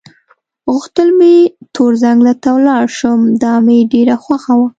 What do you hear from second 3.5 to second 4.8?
مې ډېره خوښه وه.